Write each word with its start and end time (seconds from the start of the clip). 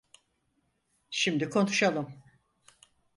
Şimdi 1.09 1.49
konuşalım. 1.49 2.23